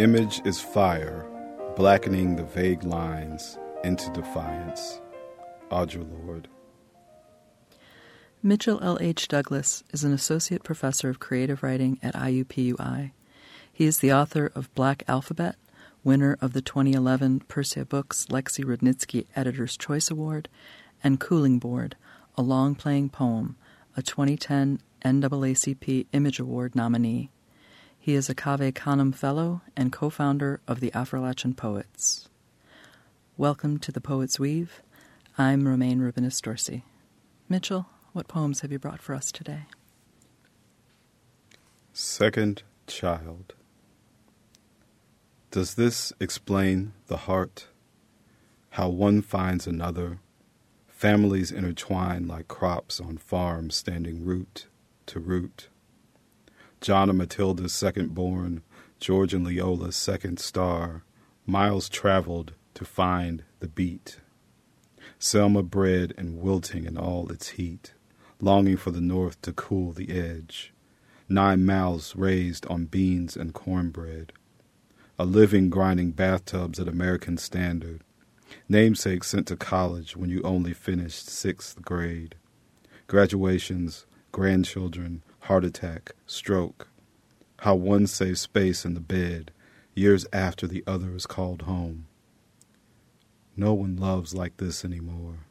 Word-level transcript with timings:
image 0.00 0.40
is 0.46 0.58
fire, 0.58 1.26
blackening 1.76 2.36
the 2.36 2.42
vague 2.42 2.84
lines 2.84 3.58
into 3.84 4.10
defiance. 4.12 4.98
Audre 5.70 6.08
Lorde. 6.10 6.48
Mitchell 8.42 8.80
L. 8.82 8.96
H. 8.98 9.28
Douglas 9.28 9.84
is 9.92 10.02
an 10.02 10.14
associate 10.14 10.64
professor 10.64 11.10
of 11.10 11.18
creative 11.20 11.62
writing 11.62 11.98
at 12.02 12.14
IUPUI. 12.14 13.12
He 13.70 13.84
is 13.84 13.98
the 13.98 14.12
author 14.12 14.50
of 14.54 14.74
Black 14.74 15.02
Alphabet, 15.06 15.56
winner 16.02 16.38
of 16.40 16.54
the 16.54 16.62
2011 16.62 17.40
Persea 17.46 17.86
Books 17.86 18.24
Lexi 18.30 18.64
Rudnitsky 18.64 19.26
Editor's 19.36 19.76
Choice 19.76 20.10
Award, 20.10 20.48
and 21.04 21.20
Cooling 21.20 21.58
Board, 21.58 21.96
a 22.38 22.42
long 22.42 22.74
playing 22.74 23.10
poem, 23.10 23.56
a 23.98 24.02
2010 24.02 24.80
NAACP 25.04 26.06
Image 26.12 26.40
Award 26.40 26.74
nominee. 26.74 27.30
He 28.02 28.14
is 28.14 28.30
a 28.30 28.34
Cave 28.34 28.72
Canem 28.72 29.12
Fellow 29.12 29.60
and 29.76 29.92
co 29.92 30.08
founder 30.08 30.62
of 30.66 30.80
the 30.80 30.90
Affrilachian 30.92 31.54
Poets. 31.54 32.30
Welcome 33.36 33.78
to 33.80 33.92
the 33.92 34.00
Poet's 34.00 34.40
Weave. 34.40 34.80
I'm 35.36 35.68
Romayne 35.68 36.00
Rubinas 36.00 36.40
Dorsey. 36.40 36.82
Mitchell, 37.46 37.90
what 38.14 38.26
poems 38.26 38.60
have 38.60 38.72
you 38.72 38.78
brought 38.78 39.02
for 39.02 39.14
us 39.14 39.30
today? 39.30 39.66
Second 41.92 42.62
Child. 42.86 43.52
Does 45.50 45.74
this 45.74 46.10
explain 46.18 46.94
the 47.08 47.18
heart? 47.18 47.66
How 48.70 48.88
one 48.88 49.20
finds 49.20 49.66
another, 49.66 50.20
families 50.88 51.52
intertwine 51.52 52.26
like 52.26 52.48
crops 52.48 52.98
on 52.98 53.18
farms 53.18 53.76
standing 53.76 54.24
root 54.24 54.68
to 55.04 55.20
root. 55.20 55.68
John 56.80 57.08
and 57.08 57.18
Matilda's 57.18 57.72
second 57.72 58.14
born, 58.14 58.62
George 58.98 59.34
and 59.34 59.46
Leola's 59.46 59.96
second 59.96 60.38
star, 60.38 61.04
miles 61.46 61.88
traveled 61.88 62.52
to 62.74 62.84
find 62.84 63.44
the 63.60 63.68
beat. 63.68 64.20
Selma 65.18 65.62
bred 65.62 66.14
and 66.16 66.40
wilting 66.40 66.84
in 66.86 66.96
all 66.96 67.30
its 67.30 67.50
heat 67.50 67.94
longing 68.40 68.76
for 68.76 68.90
the 68.90 69.00
north 69.00 69.40
to 69.42 69.52
cool 69.52 69.92
the 69.92 70.10
edge. 70.10 70.72
Nine 71.28 71.64
mouths 71.64 72.16
raised 72.16 72.66
on 72.66 72.86
beans 72.86 73.36
and 73.36 73.54
cornbread. 73.54 74.32
A 75.18 75.24
living 75.24 75.68
grinding 75.70 76.12
bathtubs 76.12 76.80
at 76.80 76.88
American 76.88 77.36
Standard. 77.36 78.02
Namesakes 78.68 79.28
sent 79.28 79.46
to 79.48 79.56
college 79.56 80.16
when 80.16 80.30
you 80.30 80.42
only 80.42 80.72
finished 80.72 81.28
sixth 81.28 81.80
grade. 81.82 82.34
Graduations, 83.06 84.06
grandchildren, 84.32 85.22
heart 85.40 85.64
attack, 85.64 86.12
stroke. 86.26 86.88
How 87.60 87.74
one 87.74 88.06
saves 88.06 88.40
space 88.40 88.84
in 88.84 88.94
the 88.94 89.00
bed 89.00 89.52
years 89.94 90.26
after 90.32 90.66
the 90.66 90.84
other 90.86 91.14
is 91.14 91.26
called 91.26 91.62
home. 91.62 92.06
No 93.56 93.74
one 93.74 93.96
loves 93.96 94.34
like 94.34 94.56
this 94.56 94.84
anymore. 94.84 95.46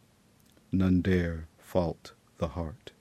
None 0.72 1.02
dare 1.02 1.48
fault 1.58 2.14
the 2.38 2.50
heart. 2.50 2.92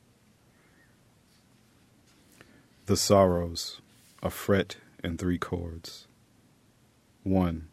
The 2.87 2.97
Sorrows, 2.97 3.81
a 4.23 4.31
fret 4.31 4.77
in 5.03 5.17
three 5.17 5.39
chords. 5.39 6.07
1. 7.23 7.69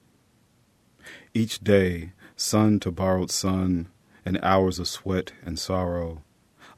Each 1.34 1.60
day, 1.60 2.12
sun 2.36 2.80
to 2.82 2.92
borrowed 2.92 3.32
sun, 3.32 3.88
and 4.26 4.40
hours 4.42 4.80
of 4.80 4.88
sweat 4.88 5.32
and 5.46 5.58
sorrow, 5.58 6.24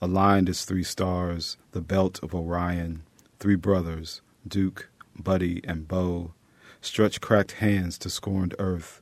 aligned 0.01 0.49
as 0.49 0.65
three 0.65 0.83
stars, 0.83 1.57
the 1.71 1.81
belt 1.81 2.19
of 2.21 2.35
Orion, 2.35 3.03
three 3.39 3.55
brothers, 3.55 4.21
Duke, 4.47 4.89
Buddy, 5.17 5.61
and 5.63 5.87
Bo, 5.87 6.33
stretch 6.81 7.21
cracked 7.21 7.53
hands 7.53 7.97
to 7.99 8.09
scorned 8.09 8.55
earth, 8.59 9.01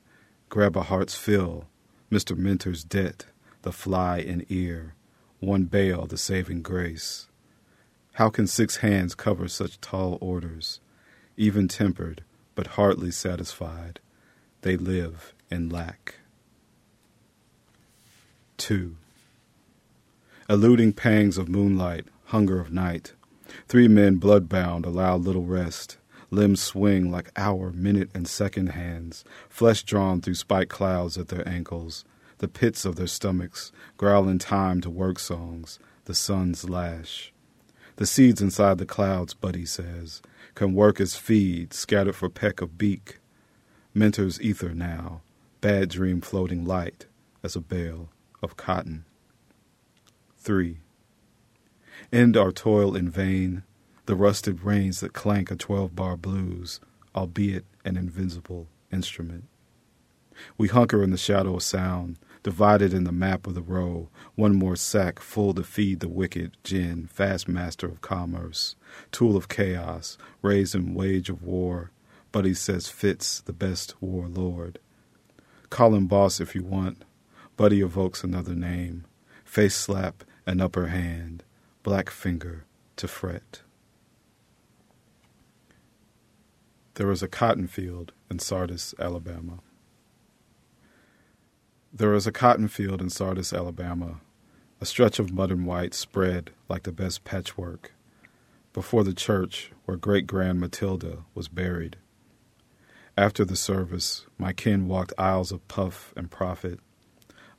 grab 0.50 0.76
a 0.78 0.84
heart's 0.84 1.16
fill, 1.16 1.66
Mr. 2.12 2.38
Mentor's 2.38 2.84
debt, 2.84 3.26
the 3.64 3.72
fly 3.72 4.20
in 4.20 4.46
ear, 4.50 4.94
one 5.40 5.66
bail 5.66 6.06
the 6.06 6.18
saving 6.18 6.62
grace. 6.62 7.28
How 8.14 8.30
can 8.30 8.48
six 8.48 8.78
hands 8.78 9.16
cover 9.16 9.48
such 9.48 9.82
tall 9.82 10.18
orders? 10.22 10.80
Even 11.36 11.68
tempered, 11.68 12.24
but 12.56 12.68
hardly 12.68 13.12
satisfied, 13.12 14.00
they 14.62 14.78
live 14.78 15.34
in 15.52 15.70
lack. 15.70 16.16
2. 18.58 18.96
Eluding 20.48 20.96
pangs 20.96 21.40
of 21.40 21.50
moonlight, 21.50 22.06
hunger 22.26 22.60
of 22.60 22.72
night, 22.72 23.14
three 23.68 23.88
men 23.88 24.18
blood-bound 24.18 24.86
allow 24.86 25.16
little 25.18 25.46
rest. 25.46 25.98
Limbs 26.30 26.62
swing 26.62 27.10
like 27.10 27.32
hour, 27.36 27.72
minute, 27.72 28.10
and 28.14 28.28
second 28.28 28.68
hands, 28.68 29.24
flesh 29.50 29.82
drawn 29.84 30.22
through 30.22 30.36
spiked 30.36 30.70
clouds 30.70 31.18
at 31.18 31.30
their 31.30 31.48
ankles, 31.48 32.06
the 32.40 32.48
pits 32.48 32.86
of 32.86 32.96
their 32.96 33.08
stomachs 33.08 33.72
growl 33.98 34.28
in 34.28 34.38
time 34.38 34.82
to 34.82 34.90
work 34.90 35.18
songs, 35.18 35.80
the 36.06 36.14
sun's 36.14 36.70
lash. 36.70 37.34
The 37.96 38.06
seeds 38.06 38.42
inside 38.42 38.78
the 38.78 38.86
clouds, 38.86 39.34
Buddy 39.34 39.66
says, 39.66 40.22
can 40.54 40.74
work 40.74 41.00
as 41.00 41.16
feed 41.16 41.74
scattered 41.74 42.16
for 42.16 42.30
peck 42.30 42.62
of 42.62 42.78
beak. 42.78 43.20
Mentor's 43.96 44.40
ether 44.42 44.76
now, 44.76 45.22
bad 45.62 45.90
dream 45.90 46.22
floating 46.22 46.66
light 46.66 47.08
as 47.42 47.56
a 47.56 47.62
bale 47.62 48.10
of 48.44 48.58
cotton. 48.58 49.06
3. 50.46 50.78
End 52.14 52.38
our 52.38 52.52
toil 52.52 52.96
in 52.96 53.10
vain, 53.10 53.64
the 54.06 54.16
rusted 54.16 54.64
reins 54.64 55.00
that 55.00 55.12
clank 55.12 55.50
a 55.50 55.56
twelve 55.56 55.96
bar 55.96 56.16
blues, 56.16 56.80
albeit 57.16 57.66
an 57.84 57.98
invincible 57.98 58.68
instrument. 58.92 59.46
We 60.56 60.68
hunker 60.68 61.02
in 61.02 61.10
the 61.10 61.18
shadow 61.18 61.56
of 61.56 61.64
sound, 61.64 62.20
divided 62.44 62.94
in 62.94 63.06
the 63.06 63.12
map 63.12 63.48
of 63.48 63.56
the 63.56 63.64
row, 63.64 64.10
one 64.36 64.54
more 64.54 64.76
sack 64.76 65.20
full 65.20 65.56
to 65.56 65.64
feed 65.64 66.00
the 66.00 66.10
wicked 66.10 66.58
gin, 66.64 67.08
fast 67.08 67.48
master 67.48 67.88
of 67.88 68.02
commerce, 68.02 68.76
tool 69.12 69.36
of 69.36 69.50
chaos, 69.50 70.16
raised 70.44 70.76
in 70.76 70.94
wage 70.94 71.28
of 71.28 71.42
war, 71.42 71.90
but 72.32 72.46
he 72.46 72.54
says 72.54 72.88
fits 72.88 73.42
the 73.42 73.54
best 73.54 73.96
warlord. 74.00 74.78
Call 75.72 75.96
him 75.96 76.06
boss 76.06 76.40
if 76.40 76.54
you 76.54 76.64
want. 76.64 77.04
Buddy 77.58 77.82
evokes 77.82 78.24
another 78.24 78.54
name. 78.54 79.06
Face 79.44 79.76
slap 79.76 80.24
and 80.46 80.62
upper 80.62 80.88
hand, 80.88 81.44
black 81.84 82.10
finger 82.10 82.66
to 82.98 83.08
fret. 83.08 83.62
There 86.96 87.08
was 87.08 87.22
a 87.22 87.28
cotton 87.28 87.68
field 87.68 88.14
in 88.32 88.40
Sardis, 88.40 88.94
Alabama. 89.00 89.60
There 91.92 92.14
is 92.14 92.26
a 92.26 92.32
cotton 92.32 92.68
field 92.68 93.02
in 93.02 93.10
Sardis, 93.10 93.54
Alabama, 93.54 94.22
a 94.80 94.86
stretch 94.86 95.20
of 95.20 95.34
mud 95.34 95.52
and 95.52 95.66
white 95.66 95.94
spread 95.94 96.52
like 96.70 96.84
the 96.84 96.92
best 96.92 97.24
patchwork, 97.24 97.94
before 98.72 99.04
the 99.04 99.14
church 99.14 99.72
where 99.86 99.98
great 99.98 100.28
grand 100.28 100.60
Matilda 100.60 101.20
was 101.34 101.48
buried. 101.48 101.98
After 103.18 103.46
the 103.46 103.56
service, 103.56 104.26
my 104.38 104.52
kin 104.52 104.88
walked 104.88 105.14
aisles 105.18 105.52
of 105.52 105.66
puff 105.68 106.14
and 106.18 106.30
profit, 106.30 106.80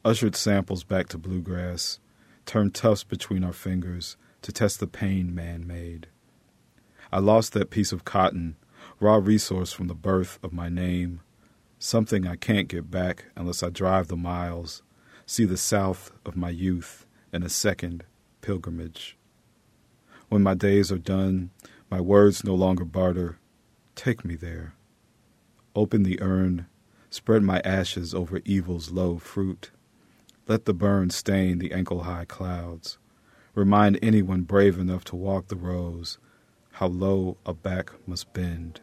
ushered 0.04 0.36
samples 0.36 0.84
back 0.84 1.08
to 1.08 1.18
bluegrass, 1.18 1.98
turned 2.46 2.74
tufts 2.74 3.04
between 3.04 3.44
our 3.44 3.52
fingers 3.52 4.16
to 4.42 4.52
test 4.52 4.80
the 4.80 4.86
pain 4.86 5.34
man 5.34 5.66
made. 5.66 6.06
I 7.12 7.18
lost 7.18 7.52
that 7.52 7.70
piece 7.70 7.92
of 7.92 8.04
cotton, 8.04 8.56
raw 9.00 9.16
resource 9.16 9.72
from 9.72 9.88
the 9.88 9.94
birth 9.94 10.38
of 10.42 10.52
my 10.52 10.68
name, 10.68 11.20
something 11.78 12.26
I 12.26 12.36
can't 12.36 12.68
get 12.68 12.90
back 12.90 13.26
unless 13.36 13.62
I 13.62 13.70
drive 13.70 14.08
the 14.08 14.16
miles, 14.16 14.82
see 15.26 15.44
the 15.44 15.56
south 15.56 16.12
of 16.24 16.36
my 16.36 16.50
youth 16.50 17.06
in 17.32 17.42
a 17.42 17.48
second 17.48 18.04
pilgrimage. 18.40 19.16
When 20.28 20.42
my 20.42 20.54
days 20.54 20.90
are 20.90 20.98
done, 20.98 21.50
my 21.90 22.00
words 22.00 22.44
no 22.44 22.54
longer 22.54 22.84
barter. 22.84 23.38
Take 23.94 24.24
me 24.24 24.34
there. 24.34 24.74
Open 25.74 26.02
the 26.02 26.20
urn, 26.20 26.66
spread 27.10 27.42
my 27.42 27.60
ashes 27.60 28.14
over 28.14 28.40
evil's 28.44 28.90
low 28.90 29.18
fruit. 29.18 29.70
Let 30.48 30.64
the 30.64 30.74
burn 30.74 31.10
stain 31.10 31.58
the 31.58 31.72
ankle 31.72 32.04
high 32.04 32.24
clouds. 32.24 32.98
Remind 33.56 33.98
anyone 34.00 34.42
brave 34.42 34.78
enough 34.78 35.02
to 35.04 35.16
walk 35.16 35.48
the 35.48 35.56
rows 35.56 36.18
how 36.72 36.86
low 36.86 37.36
a 37.46 37.54
back 37.54 37.90
must 38.06 38.32
bend 38.32 38.80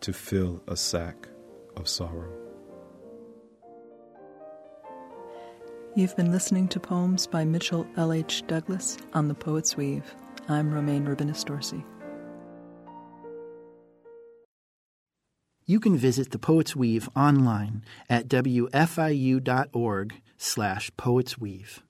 to 0.00 0.12
fill 0.12 0.62
a 0.68 0.76
sack 0.76 1.28
of 1.76 1.88
sorrow. 1.88 2.30
You've 5.96 6.14
been 6.14 6.30
listening 6.30 6.68
to 6.68 6.80
poems 6.80 7.26
by 7.26 7.44
Mitchell 7.44 7.86
L.H. 7.96 8.44
Douglas 8.46 8.96
on 9.12 9.28
The 9.28 9.34
Poet's 9.34 9.76
Weave. 9.76 10.14
I'm 10.48 10.72
Romayne 10.72 11.06
Rubinas 11.06 11.44
Dorsey. 11.44 11.84
You 15.64 15.78
can 15.78 15.96
visit 15.96 16.32
The 16.32 16.38
Poet's 16.38 16.74
Weave 16.74 17.08
online 17.14 17.84
at 18.08 18.28
wfiu.org 18.28 20.20
slash 20.36 20.90
poetsweave. 20.98 21.82